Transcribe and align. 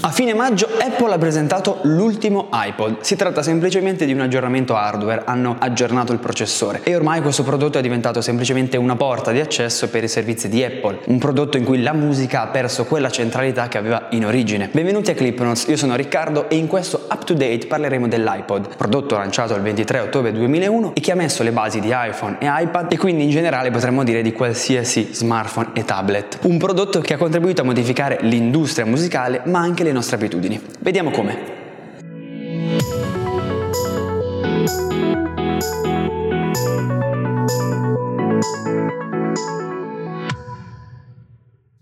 A 0.00 0.10
fine 0.10 0.32
maggio 0.32 0.70
Apple 0.80 1.12
ha 1.12 1.18
presentato 1.18 1.80
l'ultimo 1.82 2.48
iPod. 2.50 3.02
Si 3.02 3.14
tratta 3.14 3.42
semplicemente 3.42 4.06
di 4.06 4.14
un 4.14 4.20
aggiornamento 4.20 4.74
hardware, 4.74 5.24
hanno 5.26 5.56
aggiornato 5.58 6.14
il 6.14 6.18
processore 6.18 6.80
e 6.82 6.96
ormai 6.96 7.20
questo 7.20 7.42
prodotto 7.42 7.76
è 7.76 7.82
diventato 7.82 8.22
semplicemente 8.22 8.78
una 8.78 8.96
porta 8.96 9.32
di 9.32 9.40
accesso 9.40 9.90
per 9.90 10.02
i 10.02 10.08
servizi 10.08 10.48
di 10.48 10.64
Apple, 10.64 11.00
un 11.08 11.18
prodotto 11.18 11.58
in 11.58 11.64
cui 11.64 11.82
la 11.82 11.92
musica 11.92 12.40
ha 12.40 12.46
perso 12.46 12.86
quella 12.86 13.10
centralità 13.10 13.68
che 13.68 13.76
aveva 13.76 14.06
in 14.12 14.24
origine. 14.24 14.70
Benvenuti 14.72 15.10
a 15.10 15.14
Clipnotes, 15.14 15.66
io 15.68 15.76
sono 15.76 15.94
Riccardo 15.94 16.48
e 16.48 16.56
in 16.56 16.68
questo 16.68 17.06
up 17.10 17.24
to 17.24 17.34
date 17.34 17.66
parleremo 17.66 18.08
dell'iPod, 18.08 18.76
prodotto 18.76 19.18
lanciato 19.18 19.54
il 19.54 19.60
23 19.60 20.00
ottobre 20.00 20.32
2001 20.32 20.94
e 20.94 21.00
che 21.02 21.12
ha 21.12 21.16
messo 21.16 21.42
le 21.42 21.52
basi 21.52 21.80
di 21.80 21.92
iPhone 21.92 22.38
e 22.40 22.46
iPad 22.48 22.90
e 22.90 22.96
quindi 22.96 23.24
in 23.24 23.30
generale 23.30 23.70
potremmo 23.70 24.04
dire 24.04 24.22
di 24.22 24.32
qualsiasi 24.32 25.10
smartphone 25.12 25.68
e 25.74 25.84
tablet. 25.84 26.38
Un 26.44 26.56
prodotto 26.56 27.00
che 27.00 27.12
ha 27.12 27.18
contribuito 27.18 27.60
a 27.60 27.64
modificare 27.66 28.20
l'industria 28.22 28.86
musicale 28.86 29.42
ma 29.44 29.58
anche 29.58 29.80
le 29.82 29.92
nostre 29.92 30.16
abitudini. 30.16 30.60
Vediamo 30.80 31.10
come. 31.10 31.60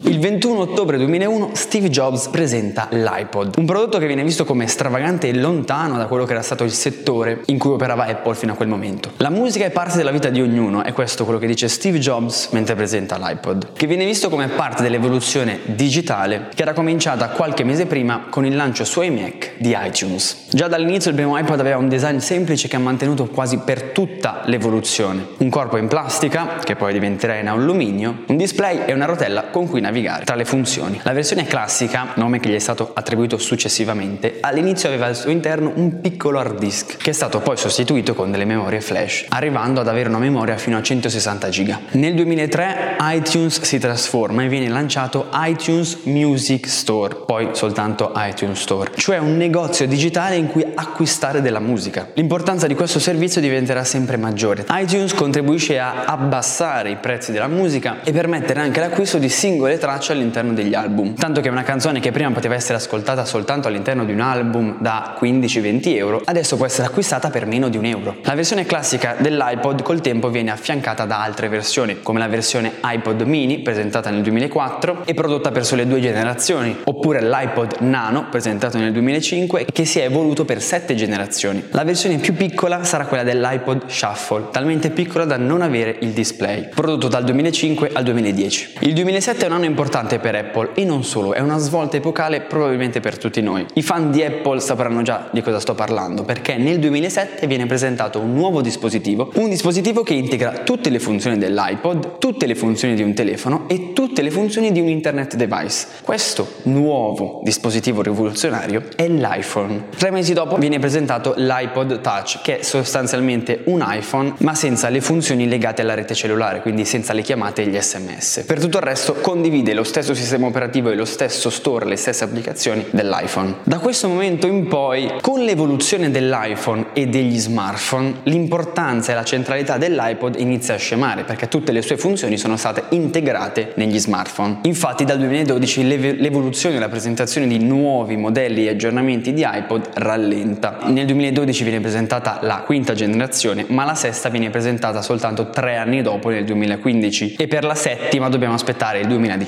Il 0.02 0.18
21 0.18 0.60
ottobre 0.60 0.96
2001 0.96 1.50
Steve 1.52 1.90
Jobs 1.90 2.28
presenta 2.28 2.88
l'iPod, 2.90 3.56
un 3.59 3.66
prodotto 3.66 3.98
che 3.98 4.06
viene 4.06 4.24
visto 4.24 4.46
come 4.46 4.66
stravagante 4.66 5.28
e 5.28 5.34
lontano 5.34 5.98
da 5.98 6.06
quello 6.06 6.24
che 6.24 6.32
era 6.32 6.40
stato 6.40 6.64
il 6.64 6.70
settore 6.73 7.42
in 7.46 7.59
cui 7.59 7.73
operava 7.73 8.06
Apple 8.06 8.34
fino 8.34 8.52
a 8.52 8.56
quel 8.56 8.68
momento. 8.68 9.10
La 9.18 9.28
musica 9.28 9.66
è 9.66 9.70
parte 9.70 9.98
della 9.98 10.10
vita 10.10 10.30
di 10.30 10.40
ognuno, 10.40 10.82
è 10.84 10.95
questo 10.95 11.24
quello 11.24 11.38
che 11.38 11.46
dice 11.46 11.68
Steve 11.68 11.98
Jobs 11.98 12.48
mentre 12.52 12.74
presenta 12.76 13.18
l'iPod, 13.18 13.74
che 13.74 13.86
viene 13.86 14.06
visto 14.06 14.30
come 14.30 14.48
parte 14.48 14.82
dell'evoluzione 14.82 15.60
digitale 15.66 16.48
che 16.54 16.62
era 16.62 16.73
cominciata 16.73 17.28
qualche 17.28 17.62
mese 17.64 17.84
prima 17.84 18.24
con 18.30 18.46
il 18.46 18.56
lancio 18.56 18.84
su 18.84 19.02
iMac 19.02 19.56
di 19.59 19.76
iTunes. 19.78 20.46
Già 20.48 20.66
dall'inizio 20.66 21.10
il 21.10 21.16
primo 21.16 21.38
iPod 21.38 21.60
aveva 21.60 21.76
un 21.76 21.90
design 21.90 22.16
semplice 22.16 22.68
che 22.68 22.76
ha 22.76 22.80
mantenuto 22.80 23.26
quasi 23.26 23.59
per 23.59 23.82
tutta 23.90 24.40
l'evoluzione. 24.46 25.26
Un 25.37 25.51
corpo 25.51 25.76
in 25.76 25.88
plastica, 25.88 26.56
che 26.65 26.74
poi 26.74 26.95
diventerà 26.95 27.37
in 27.37 27.48
alluminio, 27.48 28.24
un 28.28 28.38
display 28.38 28.84
e 28.87 28.95
una 28.95 29.04
rotella 29.04 29.48
con 29.51 29.68
cui 29.68 29.80
navigare 29.80 29.88
tra 30.24 30.37
le 30.37 30.45
funzioni. 30.45 31.01
La 31.02 31.13
versione 31.13 31.45
classica, 31.46 32.13
nome 32.15 32.38
che 32.38 32.49
gli 32.49 32.55
è 32.55 32.59
stato 32.60 32.93
attribuito 32.95 33.38
successivamente, 33.38 34.38
all'inizio 34.41 34.88
aveva 34.88 35.07
al 35.07 35.16
suo 35.16 35.30
interno 35.30 35.73
un 35.74 36.01
piccolo 36.01 36.38
hard 36.38 36.59
disk 36.59 36.96
che 36.96 37.10
è 37.10 37.13
stato 37.13 37.41
poi 37.41 37.57
sostituito 37.57 38.15
con 38.15 38.30
delle 38.30 38.45
memorie 38.45 38.80
flash, 38.80 39.27
arrivando 39.30 39.80
ad 39.80 39.88
avere 39.88 40.09
una 40.09 40.18
memoria 40.18 40.57
fino 40.59 40.77
a 40.77 40.83
160 40.83 41.49
giga. 41.49 41.80
Nel 41.93 42.15
2003 42.15 42.99
iTunes 43.01 43.61
si 43.63 43.79
trasforma 43.79 44.45
e 44.45 44.49
viene 44.49 44.68
lanciato 44.68 45.29
iTunes 45.33 45.99
Music 46.05 46.68
Store, 46.68 47.16
poi 47.27 47.49
soltanto 47.52 48.13
iTunes 48.15 48.61
Store, 48.61 48.93
cioè 48.95 49.18
un 49.18 49.37
negozio 49.37 49.88
digitale 49.88 50.37
in 50.37 50.46
cui 50.46 50.65
acquistare 50.73 51.43
della 51.43 51.61
musica. 51.61 52.09
L'importanza 52.15 52.68
di 52.68 52.74
questo 52.74 53.01
servizio 53.01 53.41
diventerà 53.41 53.83
sempre 53.83 54.16
maggiore. 54.16 54.65
iTunes 54.71 55.15
contribuisce 55.15 55.79
a 55.80 56.05
abbassare 56.05 56.91
i 56.91 56.96
prezzi 56.96 57.33
della 57.33 57.49
musica 57.49 58.02
e 58.05 58.13
permettere 58.13 58.61
anche 58.61 58.79
l'acquisto 58.79 59.18
di 59.18 59.29
singole 59.29 59.79
tracce 59.80 60.12
all'interno 60.12 60.52
degli 60.52 60.74
album. 60.74 61.14
Tanto 61.14 61.40
che 61.40 61.48
una 61.48 61.64
canzone 61.64 61.98
che 61.98 62.12
prima 62.12 62.30
poteva 62.30 62.54
essere 62.54 62.74
ascoltata 62.74 63.24
soltanto 63.24 63.66
all'interno 63.66 64.04
di 64.04 64.12
un 64.12 64.20
album 64.20 64.76
da 64.78 65.16
15-20 65.20 65.97
euro, 65.97 66.22
adesso 66.25 66.56
può 66.56 66.66
essere 66.66 66.87
acquistata 66.87 67.31
per 67.31 67.47
meno 67.47 67.69
di 67.69 67.76
un 67.76 67.87
euro. 67.87 68.16
La 68.22 68.34
versione 68.34 68.66
classica 68.66 69.16
dell'iPod 69.19 69.82
col 69.82 70.00
tempo 70.00 70.28
viene 70.28 70.53
affiancata 70.53 71.04
da 71.06 71.22
altre 71.22 71.48
versioni, 71.48 72.00
come 72.03 72.19
la 72.20 72.28
versione 72.28 72.75
iPod 72.84 73.22
mini 73.22 73.60
presentata 73.60 74.10
nel 74.10 74.22
2004 74.22 75.03
e 75.06 75.14
prodotta 75.14 75.50
per 75.50 75.64
sole 75.64 75.87
due 75.87 76.00
generazioni, 76.00 76.76
oppure 76.84 77.22
l'iPod 77.22 77.78
Nano 77.81 78.28
presentato 78.28 78.78
nel 78.78 78.92
2005 78.92 79.66
che 79.72 79.84
si 79.87 79.98
è 79.98 80.04
evoluto 80.04 80.44
per 80.44 80.60
sette 80.60 80.94
generazioni. 80.94 81.65
La 81.70 81.84
versione 81.84 82.19
più 82.19 82.34
piccola 82.34 82.84
sarà 82.84 83.06
quella 83.06 83.22
dell'iPod 83.22 83.88
Shuffle, 83.88 84.48
talmente 84.50 84.91
piccola 84.91 85.25
da 85.25 85.38
non 85.38 85.62
avere 85.62 85.97
il 86.00 86.10
display, 86.10 86.69
prodotto 86.69 87.09
dal 87.09 87.25
2005 87.25 87.91
al 87.93 88.05
2010. 88.05 88.75
Il 88.81 88.93
2007 88.93 89.44
è 89.44 89.49
un 89.49 89.55
anno 89.55 89.65
importante 89.70 90.19
per 90.19 90.34
Apple 90.34 90.70
e 90.75 90.84
non 90.84 91.04
solo, 91.04 91.32
è 91.32 91.41
una 91.41 91.58
svolta 91.58 91.97
epocale 91.97 92.41
probabilmente 92.42 93.00
per 93.00 93.16
tutti 93.16 93.41
noi. 93.41 93.64
I 93.75 93.82
fan 93.82 94.10
di 94.10 94.22
Apple 94.22 94.60
sapranno 94.60 95.03
già 95.03 95.28
di 95.31 95.41
cosa 95.41 95.60
sto 95.60 95.75
parlando, 95.75 96.25
perché 96.25 96.56
nel 96.56 96.78
2007 96.78 97.47
viene 97.47 97.66
presentato 97.66 98.19
un 98.20 98.34
nuovo 98.34 98.60
dispositivo, 98.60 99.31
un 99.34 99.48
dispositivo 99.48 100.03
che 100.03 100.14
integra 100.14 100.58
tutte 100.64 100.91
le 100.91 100.98
funzioni 100.98 101.38
dell'iPod, 101.38 102.19
tutte 102.19 102.47
le 102.47 102.54
funzioni 102.54 102.94
di 102.94 103.03
un 103.03 103.14
telefono 103.14 103.64
e 103.69 103.92
tutte 103.92 104.22
le 104.22 104.31
funzioni 104.31 104.72
di 104.72 104.81
un 104.81 104.88
internet 104.88 105.36
device. 105.36 105.87
Questo 106.02 106.47
nuovo 106.64 107.41
dispositivo 107.44 108.02
rivoluzionario 108.02 108.82
è 108.97 109.08
l'iPhone. 109.08 109.87
Tre 109.97 110.10
mesi 110.10 110.32
dopo 110.32 110.56
viene 110.56 110.78
presentato 110.78 111.34
l'iPod 111.37 112.00
Touch, 112.00 112.41
che 112.42 112.58
è 112.58 112.62
sostanzialmente 112.62 113.62
un 113.66 113.84
iPhone, 113.87 114.34
ma 114.38 114.54
senza 114.54 114.88
le 114.88 115.00
funzioni 115.00 115.48
legate 115.48 115.82
alla 115.82 115.94
rete 115.94 116.14
cellulare, 116.14 116.60
quindi 116.60 116.84
senza 116.84 117.12
le 117.12 117.22
chiamate 117.22 117.62
e 117.62 117.66
gli 117.66 117.81
sms. 117.81 118.44
Per 118.47 118.58
tutto 118.58 118.78
il 118.78 118.82
resto 118.82 119.14
condivide 119.60 119.75
lo 119.75 119.84
stesso 119.84 120.15
sistema 120.15 120.47
operativo 120.47 120.91
e 120.91 120.94
lo 120.94 121.04
stesso 121.04 121.50
store, 121.50 121.84
le 121.84 121.97
stesse 121.97 122.25
applicazioni 122.25 122.87
dell'iPhone. 122.91 123.56
Da 123.65 123.78
questo 123.78 124.09
momento 124.09 124.47
in 124.47 124.66
poi, 124.69 125.12
con 125.21 125.43
l'evoluzione 125.43 126.10
dell'iPhone 126.10 126.87
e 126.94 127.06
degli 127.06 127.38
smartphone, 127.38 128.20
l'importanza 128.25 129.12
e 129.12 129.15
la 129.15 129.25
centralità 129.25 129.76
dell'iPod 129.76 130.37
inizia 130.38 130.75
a 130.75 130.78
scemare 130.78 131.25
perché 131.25 131.49
tutte 131.49 131.72
le 131.72 131.82
sue 131.82 131.97
funzioni 131.97 132.38
sono 132.38 132.56
state 132.56 132.84
integrate 132.91 133.72
negli 133.76 133.99
smartphone. 133.99 134.60
Infatti 134.62 135.04
dal 135.04 135.19
2012 135.19 136.19
l'evoluzione 136.19 136.76
e 136.76 136.78
la 136.78 136.88
presentazione 136.88 137.47
di 137.47 137.59
nuovi 137.59 138.16
modelli 138.16 138.66
e 138.66 138.70
aggiornamenti 138.70 139.32
di 139.32 139.47
iPod 139.47 139.91
rallenta. 139.94 140.78
Nel 140.84 141.06
2012 141.06 141.62
viene 141.65 141.81
presentata 141.81 142.38
la 142.43 142.62
quinta 142.65 142.94
generazione, 142.94 143.66
ma 143.69 143.84
la 143.84 143.94
sesta 143.94 144.28
viene 144.28 144.50
presentata 144.50 145.03
soltanto 145.03 145.50
tre 145.50 145.76
anni 145.76 146.03
dopo 146.03 146.31
nel 146.31 146.44
2015 146.44 147.34
e 147.38 147.47
per 147.47 147.65
la 147.65 147.75
settima 147.75 148.28
dobbiamo 148.28 148.54
aspettare 148.54 149.00
il 149.00 149.06
2019. 149.06 149.40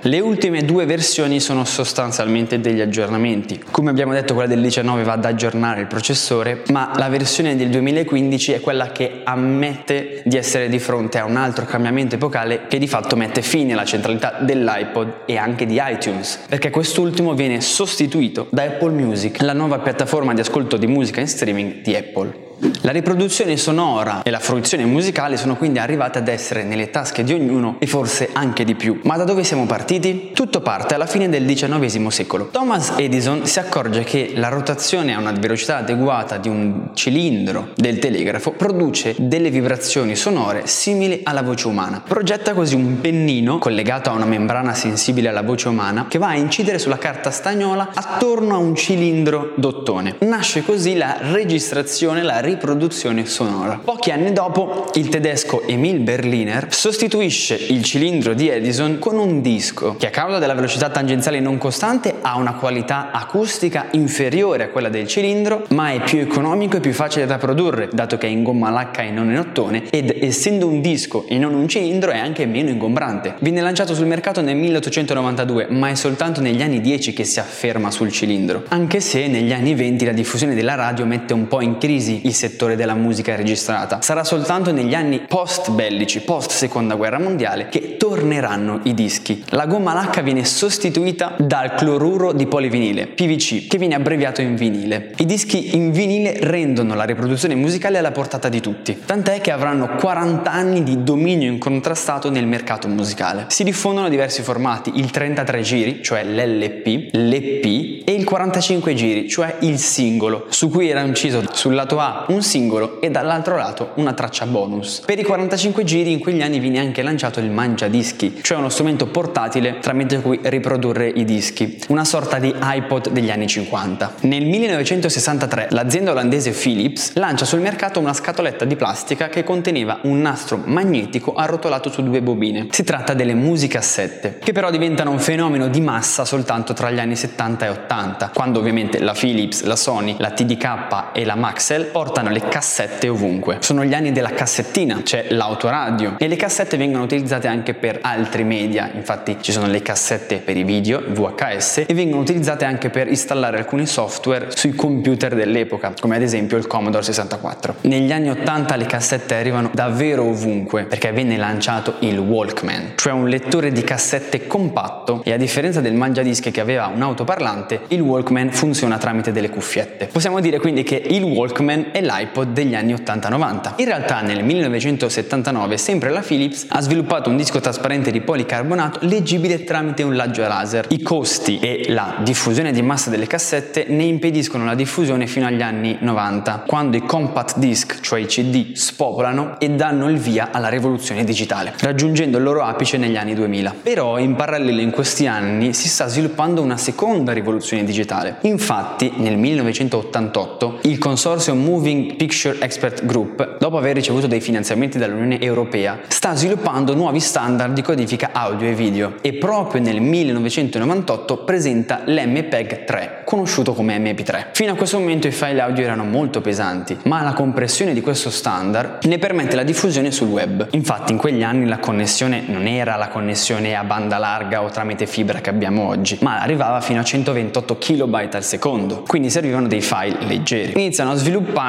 Le 0.00 0.20
ultime 0.20 0.64
due 0.64 0.86
versioni 0.86 1.40
sono 1.40 1.64
sostanzialmente 1.64 2.60
degli 2.60 2.80
aggiornamenti. 2.80 3.62
Come 3.70 3.90
abbiamo 3.90 4.12
detto 4.12 4.34
quella 4.34 4.48
del 4.48 4.60
19 4.60 5.02
va 5.04 5.12
ad 5.12 5.24
aggiornare 5.24 5.80
il 5.80 5.86
processore, 5.86 6.62
ma 6.68 6.92
la 6.96 7.08
versione 7.08 7.56
del 7.56 7.68
2015 7.68 8.52
è 8.52 8.60
quella 8.60 8.92
che 8.92 9.20
ammette 9.24 10.22
di 10.24 10.36
essere 10.36 10.68
di 10.68 10.78
fronte 10.78 11.18
a 11.18 11.24
un 11.24 11.36
altro 11.36 11.64
cambiamento 11.64 12.16
epocale 12.16 12.66
che 12.68 12.78
di 12.78 12.88
fatto 12.88 13.16
mette 13.16 13.42
fine 13.42 13.72
alla 13.72 13.84
centralità 13.84 14.38
dell'iPod 14.40 15.22
e 15.26 15.36
anche 15.36 15.66
di 15.66 15.80
iTunes, 15.82 16.44
perché 16.48 16.70
quest'ultimo 16.70 17.34
viene 17.34 17.60
sostituito 17.60 18.46
da 18.50 18.62
Apple 18.64 18.92
Music, 18.92 19.42
la 19.42 19.52
nuova 19.52 19.78
piattaforma 19.78 20.34
di 20.34 20.40
ascolto 20.40 20.76
di 20.76 20.86
musica 20.86 21.20
in 21.20 21.28
streaming 21.28 21.82
di 21.82 21.94
Apple. 21.94 22.47
La 22.82 22.90
riproduzione 22.90 23.56
sonora 23.56 24.22
e 24.22 24.30
la 24.30 24.40
fruizione 24.40 24.84
musicale 24.84 25.36
sono 25.36 25.56
quindi 25.56 25.78
arrivate 25.78 26.18
ad 26.18 26.26
essere 26.26 26.64
nelle 26.64 26.90
tasche 26.90 27.22
di 27.22 27.32
ognuno 27.32 27.76
e 27.78 27.86
forse 27.86 28.30
anche 28.32 28.64
di 28.64 28.74
più. 28.74 29.00
Ma 29.04 29.16
da 29.16 29.24
dove 29.24 29.44
siamo 29.44 29.66
partiti? 29.66 30.30
Tutto 30.32 30.60
parte 30.60 30.94
alla 30.94 31.06
fine 31.06 31.28
del 31.28 31.44
XIX 31.44 32.08
secolo. 32.08 32.48
Thomas 32.50 32.94
Edison 32.96 33.46
si 33.46 33.60
accorge 33.60 34.02
che 34.02 34.32
la 34.34 34.48
rotazione 34.48 35.14
a 35.14 35.18
una 35.18 35.32
velocità 35.32 35.76
adeguata 35.76 36.38
di 36.38 36.48
un 36.48 36.90
cilindro 36.94 37.68
del 37.76 37.98
telegrafo 37.98 38.52
produce 38.52 39.14
delle 39.18 39.50
vibrazioni 39.50 40.16
sonore 40.16 40.66
simili 40.66 41.20
alla 41.22 41.42
voce 41.42 41.68
umana. 41.68 42.02
Progetta 42.06 42.54
così 42.54 42.74
un 42.74 43.00
pennino 43.00 43.58
collegato 43.58 44.10
a 44.10 44.14
una 44.14 44.24
membrana 44.24 44.74
sensibile 44.74 45.28
alla 45.28 45.42
voce 45.42 45.68
umana 45.68 46.06
che 46.08 46.18
va 46.18 46.28
a 46.28 46.36
incidere 46.36 46.78
sulla 46.78 46.98
carta 46.98 47.30
stagnola 47.30 47.90
attorno 47.94 48.54
a 48.54 48.58
un 48.58 48.74
cilindro 48.74 49.52
d'ottone. 49.56 50.16
Nasce 50.20 50.64
così 50.64 50.96
la 50.96 51.18
registrazione, 51.20 52.22
la 52.22 52.40
riproduzione 52.48 53.26
sonora. 53.26 53.80
Pochi 53.82 54.10
anni 54.10 54.32
dopo, 54.32 54.90
il 54.94 55.08
tedesco 55.08 55.66
Emil 55.66 56.00
Berliner 56.00 56.72
sostituisce 56.72 57.54
il 57.54 57.82
cilindro 57.84 58.32
di 58.32 58.48
Edison 58.48 58.98
con 58.98 59.18
un 59.18 59.42
disco 59.42 59.96
che 59.96 60.06
a 60.06 60.10
causa 60.10 60.38
della 60.38 60.54
velocità 60.54 60.88
tangenziale 60.88 61.40
non 61.40 61.58
costante 61.58 62.14
ha 62.22 62.36
una 62.38 62.54
qualità 62.54 63.10
acustica 63.12 63.88
inferiore 63.92 64.64
a 64.64 64.68
quella 64.68 64.88
del 64.88 65.06
cilindro, 65.06 65.66
ma 65.68 65.92
è 65.92 66.00
più 66.00 66.20
economico 66.20 66.78
e 66.78 66.80
più 66.80 66.92
facile 66.92 67.26
da 67.26 67.36
produrre, 67.36 67.90
dato 67.92 68.16
che 68.16 68.26
è 68.26 68.30
in 68.30 68.42
gomma 68.42 68.70
lacca 68.70 69.02
e 69.02 69.10
non 69.10 69.30
in 69.30 69.38
ottone, 69.38 69.84
ed 69.90 70.16
essendo 70.20 70.66
un 70.66 70.80
disco 70.80 71.26
e 71.28 71.36
non 71.36 71.52
un 71.54 71.68
cilindro 71.68 72.10
è 72.10 72.18
anche 72.18 72.46
meno 72.46 72.70
ingombrante. 72.70 73.34
Viene 73.40 73.60
lanciato 73.60 73.94
sul 73.94 74.06
mercato 74.06 74.40
nel 74.40 74.56
1892, 74.56 75.66
ma 75.68 75.90
è 75.90 75.94
soltanto 75.94 76.40
negli 76.40 76.62
anni 76.62 76.80
10 76.80 77.12
che 77.12 77.24
si 77.24 77.40
afferma 77.40 77.90
sul 77.90 78.10
cilindro, 78.10 78.64
anche 78.68 79.00
se 79.00 79.26
negli 79.26 79.52
anni 79.52 79.74
20 79.74 80.04
la 80.06 80.12
diffusione 80.12 80.54
della 80.54 80.74
radio 80.74 81.04
mette 81.04 81.34
un 81.34 81.46
po' 81.46 81.60
in 81.60 81.76
crisi 81.76 82.22
il 82.24 82.34
settore 82.38 82.76
della 82.76 82.94
musica 82.94 83.34
registrata. 83.34 84.00
Sarà 84.00 84.22
soltanto 84.22 84.70
negli 84.70 84.94
anni 84.94 85.24
post 85.26 85.72
bellici, 85.72 86.20
post 86.20 86.52
seconda 86.52 86.94
guerra 86.94 87.18
mondiale, 87.18 87.68
che 87.68 87.96
torneranno 87.96 88.80
i 88.84 88.94
dischi. 88.94 89.44
La 89.48 89.66
gomma 89.66 89.92
lacca 89.92 90.22
viene 90.22 90.44
sostituita 90.44 91.34
dal 91.36 91.74
cloruro 91.74 92.32
di 92.32 92.46
polivinile, 92.46 93.08
PVC, 93.08 93.66
che 93.66 93.76
viene 93.76 93.96
abbreviato 93.96 94.40
in 94.40 94.54
vinile. 94.54 95.10
I 95.16 95.26
dischi 95.26 95.74
in 95.74 95.90
vinile 95.90 96.38
rendono 96.40 96.94
la 96.94 97.02
riproduzione 97.04 97.56
musicale 97.56 97.98
alla 97.98 98.12
portata 98.12 98.48
di 98.48 98.60
tutti, 98.60 98.96
tant'è 99.04 99.40
che 99.40 99.50
avranno 99.50 99.96
40 99.96 100.50
anni 100.50 100.84
di 100.84 101.02
dominio 101.02 101.50
incontrastato 101.50 102.30
nel 102.30 102.46
mercato 102.46 102.86
musicale. 102.86 103.46
Si 103.48 103.64
diffondono 103.64 104.08
diversi 104.08 104.42
formati, 104.42 104.92
il 104.94 105.10
33 105.10 105.60
giri, 105.62 106.02
cioè 106.04 106.22
l'LP, 106.22 107.08
l'EP 107.12 108.06
e 108.08 108.12
il 108.12 108.24
45 108.24 108.94
giri, 108.94 109.28
cioè 109.28 109.56
il 109.60 109.78
singolo, 109.78 110.46
su 110.50 110.68
cui 110.70 110.88
era 110.88 111.00
inciso 111.00 111.42
sul 111.52 111.74
lato 111.74 111.98
A 111.98 112.26
un 112.28 112.42
singolo 112.42 113.00
e 113.00 113.10
dall'altro 113.10 113.56
lato 113.56 113.92
una 113.94 114.12
traccia 114.12 114.46
bonus. 114.46 115.02
Per 115.04 115.18
i 115.18 115.24
45 115.24 115.84
giri 115.84 116.12
in 116.12 116.18
quegli 116.18 116.42
anni 116.42 116.58
viene 116.58 116.78
anche 116.78 117.02
lanciato 117.02 117.40
il 117.40 117.50
mangiadischi, 117.50 118.40
cioè 118.42 118.58
uno 118.58 118.68
strumento 118.68 119.06
portatile 119.06 119.78
tramite 119.80 120.20
cui 120.20 120.38
riprodurre 120.42 121.08
i 121.08 121.24
dischi, 121.24 121.78
una 121.88 122.04
sorta 122.04 122.38
di 122.38 122.54
iPod 122.60 123.10
degli 123.10 123.30
anni 123.30 123.46
50. 123.46 124.14
Nel 124.20 124.44
1963 124.44 125.68
l'azienda 125.70 126.10
olandese 126.10 126.50
Philips 126.50 127.14
lancia 127.14 127.44
sul 127.44 127.60
mercato 127.60 127.98
una 128.00 128.12
scatoletta 128.12 128.64
di 128.64 128.76
plastica 128.76 129.28
che 129.28 129.44
conteneva 129.44 130.00
un 130.02 130.20
nastro 130.20 130.60
magnetico 130.64 131.34
arrotolato 131.34 131.90
su 131.90 132.02
due 132.02 132.20
bobine. 132.20 132.66
Si 132.70 132.84
tratta 132.84 133.14
delle 133.14 133.34
musicassette, 133.34 134.38
che 134.38 134.52
però 134.52 134.70
diventano 134.70 135.10
un 135.10 135.18
fenomeno 135.18 135.68
di 135.68 135.80
massa 135.80 136.24
soltanto 136.24 136.72
tra 136.74 136.90
gli 136.90 136.98
anni 136.98 137.16
70 137.16 137.64
e 137.64 137.68
80, 137.68 138.30
quando 138.34 138.58
ovviamente 138.58 138.98
la 139.00 139.12
Philips, 139.12 139.62
la 139.64 139.76
Sony, 139.76 140.16
la 140.18 140.30
TDK 140.30 140.66
e 141.12 141.24
la 141.24 141.34
Maxell 141.34 141.90
portano 141.90 142.17
le 142.26 142.40
cassette 142.48 143.08
ovunque. 143.08 143.58
Sono 143.60 143.84
gli 143.84 143.94
anni 143.94 144.12
della 144.12 144.30
cassettina, 144.30 145.02
c'è 145.02 145.26
l'autoradio 145.28 146.16
e 146.18 146.26
le 146.28 146.36
cassette 146.36 146.76
vengono 146.76 147.04
utilizzate 147.04 147.46
anche 147.46 147.74
per 147.74 147.98
altri 148.02 148.44
media, 148.44 148.90
infatti 148.92 149.36
ci 149.40 149.52
sono 149.52 149.66
le 149.66 149.80
cassette 149.80 150.38
per 150.38 150.56
i 150.56 150.64
video, 150.64 151.02
VHS, 151.06 151.84
e 151.86 151.94
vengono 151.94 152.20
utilizzate 152.20 152.64
anche 152.64 152.90
per 152.90 153.08
installare 153.08 153.58
alcuni 153.58 153.86
software 153.86 154.48
sui 154.50 154.74
computer 154.74 155.34
dell'epoca, 155.34 155.94
come 155.98 156.16
ad 156.16 156.22
esempio 156.22 156.56
il 156.56 156.66
Commodore 156.66 157.04
64. 157.04 157.76
Negli 157.82 158.12
anni 158.12 158.30
80 158.30 158.76
le 158.76 158.86
cassette 158.86 159.34
arrivano 159.34 159.70
davvero 159.72 160.24
ovunque 160.24 160.84
perché 160.84 161.12
venne 161.12 161.36
lanciato 161.36 161.94
il 162.00 162.18
Walkman, 162.18 162.92
cioè 162.96 163.12
un 163.12 163.28
lettore 163.28 163.72
di 163.72 163.82
cassette 163.82 164.46
compatto 164.46 165.22
e 165.24 165.32
a 165.32 165.36
differenza 165.36 165.80
del 165.80 165.94
mangiadischi 165.94 166.50
che 166.50 166.60
aveva 166.60 166.90
un 166.92 167.02
autoparlante, 167.02 167.82
il 167.88 168.00
Walkman 168.00 168.50
funziona 168.50 168.98
tramite 168.98 169.32
delle 169.32 169.48
cuffiette. 169.48 170.06
Possiamo 170.06 170.40
dire 170.40 170.58
quindi 170.58 170.82
che 170.82 170.96
il 170.96 171.22
Walkman 171.22 171.88
è 171.92 171.97
l'iPod 172.00 172.52
degli 172.52 172.74
anni 172.74 172.94
80-90. 172.94 173.74
In 173.76 173.84
realtà 173.84 174.20
nel 174.20 174.44
1979 174.44 175.76
sempre 175.76 176.10
la 176.10 176.20
Philips 176.20 176.66
ha 176.68 176.80
sviluppato 176.80 177.30
un 177.30 177.36
disco 177.36 177.60
trasparente 177.60 178.10
di 178.10 178.20
policarbonato 178.20 179.00
leggibile 179.02 179.64
tramite 179.64 180.02
un 180.02 180.16
laggio 180.16 180.42
laser. 180.46 180.86
I 180.88 181.02
costi 181.02 181.58
e 181.58 181.86
la 181.88 182.16
diffusione 182.22 182.72
di 182.72 182.82
massa 182.82 183.10
delle 183.10 183.26
cassette 183.26 183.86
ne 183.88 184.04
impediscono 184.04 184.64
la 184.64 184.74
diffusione 184.74 185.26
fino 185.26 185.46
agli 185.46 185.62
anni 185.62 185.96
90, 186.00 186.64
quando 186.66 186.96
i 186.96 187.02
compact 187.02 187.58
disc, 187.58 188.00
cioè 188.00 188.20
i 188.20 188.26
CD, 188.26 188.72
spopolano 188.74 189.58
e 189.58 189.70
danno 189.70 190.08
il 190.08 190.18
via 190.18 190.50
alla 190.52 190.68
rivoluzione 190.68 191.24
digitale, 191.24 191.74
raggiungendo 191.80 192.38
il 192.38 192.44
loro 192.44 192.62
apice 192.62 192.96
negli 192.96 193.16
anni 193.16 193.34
2000. 193.34 193.74
Però 193.82 194.18
in 194.18 194.34
parallelo 194.34 194.80
in 194.80 194.90
questi 194.90 195.26
anni 195.26 195.72
si 195.74 195.88
sta 195.88 196.06
sviluppando 196.06 196.62
una 196.62 196.76
seconda 196.76 197.32
rivoluzione 197.32 197.84
digitale. 197.84 198.38
Infatti 198.42 199.12
nel 199.16 199.36
1988 199.36 200.80
il 200.82 200.98
consorzio 200.98 201.54
Moving 201.88 202.16
Picture 202.16 202.58
Expert 202.60 203.06
Group, 203.06 203.56
dopo 203.56 203.78
aver 203.78 203.94
ricevuto 203.94 204.26
dei 204.26 204.42
finanziamenti 204.42 204.98
dall'Unione 204.98 205.40
Europea, 205.40 206.00
sta 206.08 206.34
sviluppando 206.34 206.94
nuovi 206.94 207.18
standard 207.18 207.72
di 207.72 207.80
codifica 207.80 208.28
audio 208.32 208.68
e 208.68 208.74
video 208.74 209.14
e 209.22 209.32
proprio 209.32 209.80
nel 209.80 210.02
1998 210.02 211.44
presenta 211.44 212.02
l'MPEG 212.04 212.84
3, 212.84 213.22
conosciuto 213.24 213.72
come 213.72 213.98
MP3. 213.98 214.48
Fino 214.52 214.72
a 214.72 214.74
questo 214.74 214.98
momento 214.98 215.28
i 215.28 215.30
file 215.30 215.62
audio 215.62 215.82
erano 215.82 216.04
molto 216.04 216.42
pesanti, 216.42 216.94
ma 217.04 217.22
la 217.22 217.32
compressione 217.32 217.94
di 217.94 218.02
questo 218.02 218.28
standard 218.28 219.04
ne 219.04 219.16
permette 219.18 219.56
la 219.56 219.62
diffusione 219.62 220.10
sul 220.10 220.28
web. 220.28 220.68
Infatti 220.72 221.12
in 221.12 221.18
quegli 221.18 221.42
anni 221.42 221.66
la 221.66 221.78
connessione 221.78 222.42
non 222.48 222.66
era 222.66 222.96
la 222.96 223.08
connessione 223.08 223.74
a 223.74 223.84
banda 223.84 224.18
larga 224.18 224.62
o 224.62 224.68
tramite 224.68 225.06
fibra 225.06 225.40
che 225.40 225.48
abbiamo 225.48 225.88
oggi, 225.88 226.18
ma 226.20 226.42
arrivava 226.42 226.82
fino 226.82 227.00
a 227.00 227.04
128 227.04 227.78
KB 227.78 228.28
al 228.30 228.44
secondo, 228.44 229.04
quindi 229.06 229.30
servivano 229.30 229.68
dei 229.68 229.80
file 229.80 230.18
leggeri. 230.26 230.72
Iniziano 230.74 231.12
a 231.12 231.14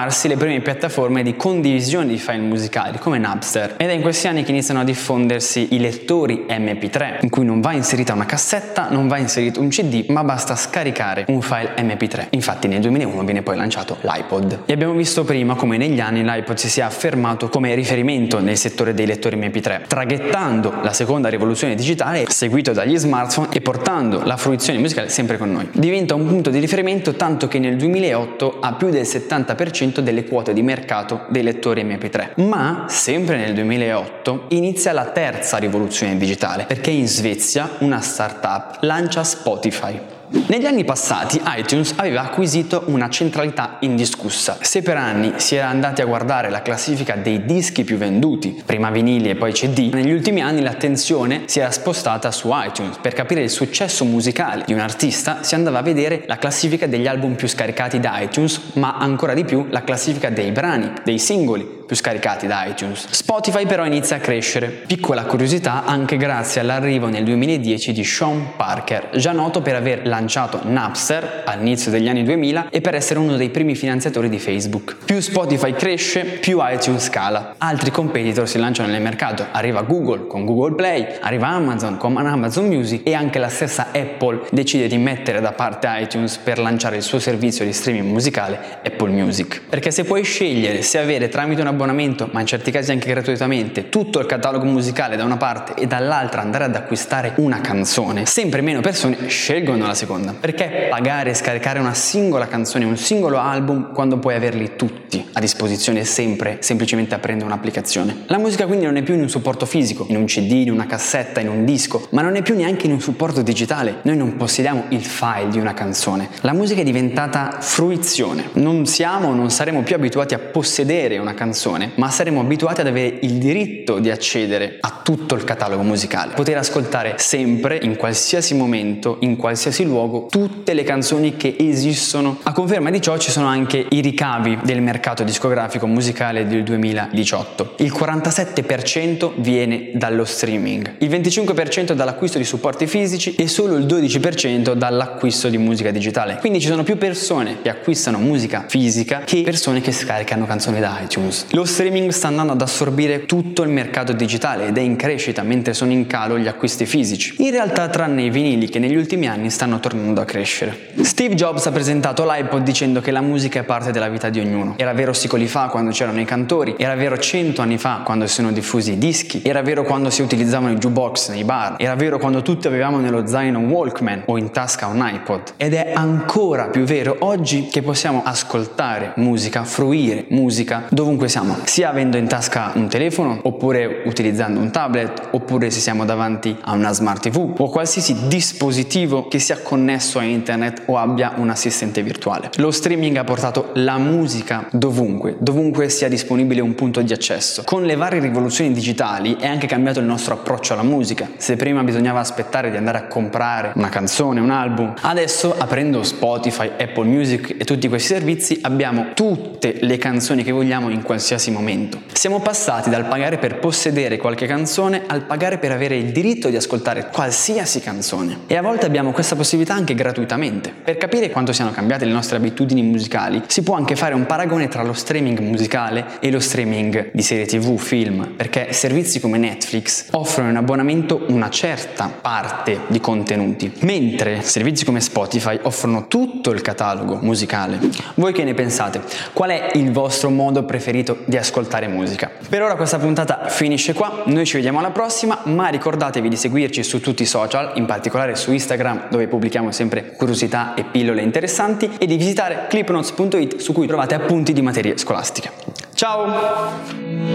svilupparsi 0.09 0.27
le 0.27 0.37
prime 0.37 0.59
piattaforme 0.61 1.23
di 1.23 1.35
condivisione 1.35 2.07
di 2.07 2.17
file 2.17 2.39
musicali 2.39 2.97
come 2.97 3.17
Napster 3.19 3.75
ed 3.77 3.89
è 3.89 3.93
in 3.93 4.01
questi 4.01 4.27
anni 4.27 4.43
che 4.43 4.51
iniziano 4.51 4.79
a 4.79 4.83
diffondersi 4.83 5.67
i 5.71 5.79
lettori 5.79 6.45
MP3 6.49 7.19
in 7.21 7.29
cui 7.29 7.45
non 7.45 7.61
va 7.61 7.73
inserita 7.73 8.13
una 8.13 8.25
cassetta, 8.25 8.87
non 8.89 9.07
va 9.07 9.17
inserito 9.17 9.61
un 9.61 9.69
CD, 9.69 10.05
ma 10.09 10.23
basta 10.23 10.55
scaricare 10.55 11.25
un 11.27 11.41
file 11.41 11.75
MP3. 11.77 12.27
Infatti 12.31 12.67
nel 12.67 12.81
2001 12.81 13.23
viene 13.23 13.41
poi 13.41 13.55
lanciato 13.55 13.97
l'iPod. 14.01 14.63
E 14.65 14.73
abbiamo 14.73 14.93
visto 14.93 15.23
prima 15.23 15.55
come 15.55 15.77
negli 15.77 15.99
anni 15.99 16.23
l'iPod 16.23 16.57
si 16.57 16.69
sia 16.69 16.87
affermato 16.87 17.49
come 17.49 17.75
riferimento 17.75 18.39
nel 18.39 18.57
settore 18.57 18.93
dei 18.93 19.05
lettori 19.05 19.37
MP3, 19.37 19.87
traghettando 19.87 20.73
la 20.81 20.93
seconda 20.93 21.29
rivoluzione 21.29 21.75
digitale 21.75 22.25
seguito 22.27 22.71
dagli 22.71 22.97
smartphone 22.97 23.49
e 23.51 23.61
portando 23.61 24.23
la 24.23 24.37
fruizione 24.37 24.79
musicale 24.79 25.09
sempre 25.09 25.37
con 25.37 25.51
noi. 25.51 25.69
Diventa 25.71 26.15
un 26.15 26.25
punto 26.25 26.49
di 26.49 26.59
riferimento 26.59 27.13
tanto 27.13 27.47
che 27.47 27.59
nel 27.59 27.75
2008 27.75 28.57
ha 28.59 28.73
più 28.73 28.89
del 28.89 29.03
70% 29.03 29.98
delle 30.01 30.25
quote 30.25 30.53
di 30.53 30.61
mercato 30.61 31.25
dei 31.29 31.43
lettori 31.43 31.83
MP3. 31.83 32.41
Ma 32.43 32.85
sempre 32.87 33.37
nel 33.37 33.53
2008 33.53 34.45
inizia 34.49 34.93
la 34.93 35.05
terza 35.05 35.57
rivoluzione 35.57 36.17
digitale 36.17 36.65
perché 36.65 36.91
in 36.91 37.07
Svezia 37.07 37.69
una 37.79 38.01
startup 38.01 38.77
lancia 38.81 39.23
Spotify. 39.23 40.17
Negli 40.31 40.65
anni 40.65 40.83
passati 40.83 41.41
iTunes 41.57 41.93
aveva 41.95 42.21
acquisito 42.21 42.83
una 42.87 43.09
centralità 43.09 43.77
indiscussa. 43.79 44.57
Se 44.61 44.83
per 44.83 44.95
anni 44.95 45.33
si 45.37 45.55
era 45.55 45.69
andati 45.69 46.01
a 46.01 46.05
guardare 46.05 46.51
la 46.51 46.61
classifica 46.61 47.15
dei 47.15 47.45
dischi 47.45 47.83
più 47.83 47.97
venduti, 47.97 48.61
prima 48.63 48.91
vinili 48.91 49.29
e 49.29 49.35
poi 49.35 49.53
CD, 49.53 49.91
negli 49.91 50.11
ultimi 50.11 50.41
anni 50.41 50.61
l'attenzione 50.61 51.43
si 51.45 51.59
era 51.59 51.71
spostata 51.71 52.29
su 52.29 52.49
iTunes. 52.51 52.97
Per 53.01 53.13
capire 53.13 53.41
il 53.41 53.49
successo 53.49 54.05
musicale 54.05 54.65
di 54.67 54.73
un 54.73 54.79
artista 54.79 55.41
si 55.41 55.55
andava 55.55 55.79
a 55.79 55.83
vedere 55.83 56.25
la 56.27 56.37
classifica 56.37 56.85
degli 56.85 57.07
album 57.07 57.33
più 57.33 57.47
scaricati 57.47 57.99
da 57.99 58.19
iTunes, 58.19 58.73
ma 58.73 58.97
ancora 58.97 59.33
di 59.33 59.45
più 59.45 59.65
la 59.69 59.83
classifica 59.83 60.29
dei 60.29 60.51
brani, 60.51 60.91
dei 61.03 61.17
singoli 61.17 61.78
più 61.89 61.97
scaricati 61.97 62.45
da 62.45 62.65
iTunes. 62.67 63.07
Spotify 63.09 63.65
però 63.65 63.83
inizia 63.83 64.17
a 64.17 64.19
crescere. 64.19 64.67
Piccola 64.67 65.23
curiosità 65.23 65.85
anche 65.85 66.17
grazie 66.17 66.61
all'arrivo 66.61 67.07
nel 67.07 67.23
2010 67.23 67.93
di 67.93 68.03
Sean 68.03 68.49
Parker, 68.55 69.09
già 69.15 69.31
noto 69.31 69.63
per 69.63 69.73
aver 69.73 70.05
lanciato 70.05 70.59
Napster 70.65 71.41
all'inizio 71.47 71.89
degli 71.89 72.07
anni 72.07 72.23
2000 72.23 72.67
e 72.69 72.79
per 72.81 72.93
essere 72.93 73.17
uno 73.17 73.37
dei 73.37 73.49
primi 73.49 73.73
finanziatori 73.73 74.29
di 74.29 74.37
Facebook. 74.37 74.97
Più 75.03 75.19
Spotify 75.19 75.73
cresce, 75.73 76.25
più 76.25 76.59
iTunes 76.61 77.05
scala. 77.05 77.55
Altri 77.57 77.89
competitor 77.89 78.47
si 78.47 78.59
lanciano 78.59 78.91
nel 78.91 79.01
mercato. 79.01 79.47
Arriva 79.51 79.81
Google 79.81 80.27
con 80.27 80.45
Google 80.45 80.75
Play, 80.75 81.07
arriva 81.21 81.47
Amazon 81.47 81.97
con 81.97 82.15
Amazon 82.17 82.67
Music 82.67 83.01
e 83.03 83.15
anche 83.15 83.39
la 83.39 83.49
stessa 83.49 83.87
Apple 83.91 84.41
decide 84.51 84.85
di 84.85 84.97
mettere 84.97 85.41
da 85.41 85.53
parte 85.53 85.87
iTunes 85.89 86.37
per 86.37 86.59
lanciare 86.59 86.97
il 86.97 87.01
suo 87.01 87.17
servizio 87.17 87.65
di 87.65 87.73
streaming 87.73 88.11
musicale 88.11 88.79
Apple 88.83 89.09
Music. 89.09 89.63
Perché 89.67 89.89
se 89.89 90.03
puoi 90.03 90.21
scegliere 90.23 90.83
se 90.83 90.99
avere 90.99 91.29
tramite 91.29 91.61
una 91.61 91.77
abbonamento, 91.79 92.27
ma 92.33 92.41
in 92.41 92.45
certi 92.45 92.71
casi 92.71 92.91
anche 92.91 93.07
gratuitamente, 93.07 93.87
tutto 93.87 94.19
il 94.19 94.25
catalogo 94.25 94.65
musicale 94.65 95.15
da 95.15 95.23
una 95.23 95.37
parte 95.37 95.73
e 95.75 95.87
dall'altra 95.87 96.41
andare 96.41 96.65
ad 96.65 96.75
acquistare 96.75 97.33
una 97.37 97.61
canzone, 97.61 98.25
sempre 98.25 98.59
meno 98.59 98.81
persone 98.81 99.27
scelgono 99.27 99.87
la 99.87 99.93
seconda. 99.93 100.35
Perché 100.37 100.87
pagare 100.89 101.29
e 101.29 101.33
scaricare 101.33 101.79
una 101.79 101.93
singola 101.93 102.47
canzone, 102.47 102.83
un 102.83 102.97
singolo 102.97 103.37
album, 103.37 103.93
quando 103.93 104.17
puoi 104.17 104.35
averli 104.35 104.75
tutti 104.75 105.25
a 105.31 105.39
disposizione 105.39 106.03
sempre, 106.03 106.57
semplicemente 106.59 107.15
aprendo 107.15 107.45
un'applicazione? 107.45 108.23
La 108.27 108.37
musica 108.37 108.65
quindi 108.65 108.85
non 108.85 108.97
è 108.97 109.01
più 109.01 109.13
in 109.13 109.21
un 109.21 109.29
supporto 109.29 109.65
fisico, 109.65 110.05
in 110.09 110.17
un 110.17 110.25
CD, 110.25 110.51
in 110.51 110.71
una 110.71 110.85
cassetta, 110.85 111.39
in 111.39 111.47
un 111.47 111.63
disco, 111.63 112.07
ma 112.11 112.21
non 112.21 112.35
è 112.35 112.41
più 112.41 112.55
neanche 112.55 112.87
in 112.87 112.91
un 112.91 112.99
supporto 112.99 113.41
digitale. 113.41 113.99
Noi 114.01 114.17
non 114.17 114.35
possediamo 114.35 114.85
il 114.89 115.03
file 115.03 115.47
di 115.49 115.59
una 115.59 115.73
canzone. 115.73 116.29
La 116.41 116.53
musica 116.53 116.81
è 116.81 116.83
diventata 116.83 117.57
fruizione. 117.59 118.49
Non 118.53 118.85
siamo, 118.85 119.33
non 119.33 119.49
saremo 119.49 119.81
più 119.81 119.95
abituati 119.95 120.33
a 120.33 120.39
possedere 120.39 121.17
una 121.17 121.33
canzone 121.33 121.67
canzone, 121.69 121.91
ma 121.95 122.09
saremo 122.09 122.39
abituati 122.39 122.81
ad 122.81 122.87
avere 122.87 123.19
il 123.21 123.33
diritto 123.33 123.99
di 123.99 124.09
accedere 124.09 124.77
a 124.79 124.99
tutto 125.03 125.35
il 125.35 125.43
catalogo 125.43 125.83
musicale, 125.83 126.33
poter 126.33 126.57
ascoltare 126.57 127.15
sempre, 127.17 127.79
in 127.81 127.95
qualsiasi 127.95 128.55
momento, 128.55 129.17
in 129.21 129.35
qualsiasi 129.35 129.83
luogo, 129.83 130.27
tutte 130.29 130.73
le 130.73 130.83
canzoni 130.83 131.35
che 131.35 131.55
esistono. 131.59 132.39
A 132.43 132.51
conferma 132.51 132.89
di 132.89 133.01
ciò 133.01 133.17
ci 133.17 133.31
sono 133.31 133.47
anche 133.47 133.85
i 133.89 134.01
ricavi 134.01 134.59
del 134.63 134.81
mercato 134.81 135.23
discografico 135.23 135.85
musicale 135.85 136.47
del 136.47 136.63
2018. 136.63 137.75
Il 137.77 137.93
47% 137.93 139.31
viene 139.37 139.91
dallo 139.93 140.25
streaming, 140.25 140.95
il 140.99 141.09
25% 141.09 141.93
dall'acquisto 141.93 142.37
di 142.37 142.43
supporti 142.43 142.87
fisici 142.87 143.35
e 143.35 143.47
solo 143.47 143.75
il 143.75 143.85
12% 143.85 144.73
dall'acquisto 144.73 145.49
di 145.49 145.57
musica 145.57 145.91
digitale. 145.91 146.37
Quindi 146.39 146.59
ci 146.59 146.67
sono 146.67 146.83
più 146.83 146.97
persone 146.97 147.61
che 147.61 147.69
acquistano 147.69 148.17
musica 148.17 148.65
fisica 148.67 149.21
che 149.25 149.41
persone 149.41 149.81
che 149.81 149.91
scaricano 149.91 150.45
canzoni 150.45 150.79
da 150.79 150.99
iTunes. 151.01 151.45
Lo 151.59 151.65
streaming 151.65 152.11
sta 152.11 152.29
andando 152.29 152.53
ad 152.53 152.61
assorbire 152.61 153.25
tutto 153.25 153.63
il 153.63 153.69
mercato 153.69 154.13
digitale 154.13 154.67
ed 154.67 154.77
è 154.77 154.79
in 154.79 154.95
crescita 154.95 155.43
mentre 155.43 155.73
sono 155.73 155.91
in 155.91 156.07
calo 156.07 156.39
gli 156.39 156.47
acquisti 156.47 156.85
fisici. 156.85 157.35
In 157.39 157.51
realtà 157.51 157.89
tranne 157.89 158.23
i 158.23 158.29
vinili 158.29 158.69
che 158.69 158.79
negli 158.79 158.95
ultimi 158.95 159.27
anni 159.27 159.49
stanno 159.49 159.81
tornando 159.81 160.21
a 160.21 160.23
crescere. 160.23 160.91
Steve 161.01 161.35
Jobs 161.35 161.65
ha 161.65 161.71
presentato 161.73 162.23
l'iPod 162.23 162.63
dicendo 162.63 163.01
che 163.01 163.11
la 163.11 163.19
musica 163.19 163.59
è 163.59 163.63
parte 163.63 163.91
della 163.91 164.07
vita 164.07 164.29
di 164.29 164.39
ognuno. 164.39 164.75
Era 164.77 164.93
vero 164.93 165.11
secoli 165.11 165.47
fa 165.47 165.67
quando 165.67 165.91
c'erano 165.91 166.21
i 166.21 166.23
cantori, 166.23 166.75
era 166.77 166.95
vero 166.95 167.17
cento 167.17 167.61
anni 167.61 167.77
fa 167.77 168.03
quando 168.05 168.25
si 168.25 168.35
sono 168.35 168.53
diffusi 168.53 168.93
i 168.93 168.97
dischi, 168.97 169.41
era 169.43 169.61
vero 169.61 169.83
quando 169.83 170.09
si 170.09 170.21
utilizzavano 170.21 170.71
i 170.71 170.77
jukebox 170.77 171.31
nei 171.31 171.43
bar, 171.43 171.75
era 171.77 171.95
vero 171.95 172.19
quando 172.19 172.41
tutti 172.41 172.67
avevamo 172.67 173.01
nello 173.01 173.27
zaino 173.27 173.59
un 173.59 173.69
Walkman 173.69 174.21
o 174.27 174.37
in 174.37 174.51
tasca 174.51 174.87
un 174.87 175.05
iPod. 175.05 175.55
Ed 175.57 175.73
è 175.73 175.91
ancora 175.93 176.67
più 176.67 176.83
vero 176.83 177.17
oggi 177.19 177.67
che 177.69 177.81
possiamo 177.81 178.21
ascoltare 178.23 179.11
musica, 179.17 179.65
fruire 179.65 180.23
musica 180.29 180.85
dovunque 180.89 181.27
siamo, 181.27 181.48
sia 181.63 181.89
avendo 181.89 182.17
in 182.17 182.27
tasca 182.27 182.71
un 182.75 182.87
telefono 182.87 183.39
oppure 183.43 184.01
utilizzando 184.05 184.59
un 184.59 184.71
tablet 184.71 185.29
oppure 185.31 185.69
se 185.69 185.79
siamo 185.79 186.05
davanti 186.05 186.57
a 186.61 186.73
una 186.73 186.91
smart 186.91 187.29
TV 187.29 187.55
o 187.57 187.69
qualsiasi 187.69 188.27
dispositivo 188.27 189.27
che 189.27 189.39
sia 189.39 189.59
connesso 189.61 190.19
a 190.19 190.23
internet 190.23 190.83
o 190.85 190.97
abbia 190.97 191.33
un 191.35 191.49
assistente 191.49 192.01
virtuale. 192.03 192.49
Lo 192.57 192.71
streaming 192.71 193.17
ha 193.17 193.23
portato 193.23 193.71
la 193.75 193.97
musica 193.97 194.67
dovunque, 194.71 195.35
dovunque 195.39 195.89
sia 195.89 196.07
disponibile 196.07 196.61
un 196.61 196.75
punto 196.75 197.01
di 197.01 197.13
accesso. 197.13 197.63
Con 197.65 197.83
le 197.83 197.95
varie 197.95 198.19
rivoluzioni 198.19 198.71
digitali 198.71 199.37
è 199.39 199.47
anche 199.47 199.67
cambiato 199.67 199.99
il 199.99 200.05
nostro 200.05 200.33
approccio 200.33 200.73
alla 200.73 200.83
musica. 200.83 201.27
Se 201.37 201.55
prima 201.55 201.83
bisognava 201.83 202.19
aspettare 202.19 202.71
di 202.71 202.77
andare 202.77 202.97
a 202.97 203.07
comprare 203.07 203.71
una 203.75 203.89
canzone, 203.89 204.39
un 204.39 204.51
album, 204.51 204.93
adesso 205.01 205.55
aprendo 205.57 206.03
Spotify, 206.03 206.71
Apple 206.77 207.05
Music 207.05 207.55
e 207.57 207.63
tutti 207.65 207.87
questi 207.87 208.13
servizi 208.13 208.59
abbiamo 208.61 209.13
tutte 209.13 209.77
le 209.81 209.97
canzoni 209.97 210.43
che 210.43 210.51
vogliamo 210.51 210.89
in 210.89 211.01
qualsiasi 211.01 211.38
momento. 211.47 212.01
Siamo 212.11 212.41
passati 212.41 212.89
dal 212.89 213.07
pagare 213.07 213.37
per 213.37 213.59
possedere 213.59 214.17
qualche 214.17 214.45
canzone 214.45 215.03
al 215.07 215.23
pagare 215.23 215.57
per 215.57 215.71
avere 215.71 215.95
il 215.95 216.11
diritto 216.11 216.49
di 216.49 216.57
ascoltare 216.57 217.07
qualsiasi 217.11 217.79
canzone. 217.79 218.39
E 218.47 218.57
a 218.57 218.61
volte 218.61 218.85
abbiamo 218.85 219.11
questa 219.11 219.35
possibilità 219.37 219.73
anche 219.73 219.95
gratuitamente. 219.95 220.73
Per 220.83 220.97
capire 220.97 221.29
quanto 221.29 221.53
siano 221.53 221.71
cambiate 221.71 222.03
le 222.03 222.11
nostre 222.11 222.35
abitudini 222.35 222.81
musicali, 222.81 223.41
si 223.47 223.63
può 223.63 223.75
anche 223.75 223.95
fare 223.95 224.13
un 224.13 224.25
paragone 224.25 224.67
tra 224.67 224.83
lo 224.83 224.93
streaming 224.93 225.39
musicale 225.39 226.05
e 226.19 226.29
lo 226.29 226.41
streaming 226.41 227.11
di 227.13 227.21
serie 227.21 227.45
tv, 227.45 227.77
film, 227.77 228.33
perché 228.35 228.73
servizi 228.73 229.19
come 229.21 229.37
Netflix 229.37 230.07
offrono 230.11 230.49
in 230.49 230.57
abbonamento 230.57 231.25
una 231.27 231.49
certa 231.49 232.11
parte 232.21 232.81
di 232.87 232.99
contenuti, 232.99 233.71
mentre 233.81 234.41
servizi 234.41 234.83
come 234.83 234.99
Spotify 234.99 235.57
offrono 235.61 236.07
tutto 236.07 236.51
il 236.51 236.61
catalogo 236.61 237.19
musicale. 237.21 237.79
Voi 238.15 238.33
che 238.33 238.43
ne 238.43 238.53
pensate? 238.53 239.01
Qual 239.33 239.49
è 239.49 239.71
il 239.75 239.91
vostro 239.91 240.29
modo 240.29 240.63
preferito 240.63 241.18
di 241.25 241.37
ascoltare 241.37 241.87
musica. 241.87 242.29
Per 242.47 242.61
ora 242.61 242.75
questa 242.75 242.97
puntata 242.97 243.47
finisce 243.47 243.93
qua, 243.93 244.23
noi 244.25 244.45
ci 244.45 244.55
vediamo 244.55 244.79
alla 244.79 244.91
prossima, 244.91 245.41
ma 245.45 245.67
ricordatevi 245.67 246.29
di 246.29 246.35
seguirci 246.35 246.83
su 246.83 246.99
tutti 247.01 247.23
i 247.23 247.25
social, 247.25 247.71
in 247.75 247.85
particolare 247.85 248.35
su 248.35 248.51
Instagram 248.51 249.09
dove 249.09 249.27
pubblichiamo 249.27 249.71
sempre 249.71 250.13
curiosità 250.15 250.73
e 250.73 250.83
pillole 250.83 251.21
interessanti 251.21 251.89
e 251.97 252.05
di 252.05 252.17
visitare 252.17 252.65
clipnotes.it 252.69 253.57
su 253.57 253.73
cui 253.73 253.87
trovate 253.87 254.15
appunti 254.15 254.53
di 254.53 254.61
materie 254.61 254.97
scolastiche. 254.97 255.51
Ciao! 255.93 257.29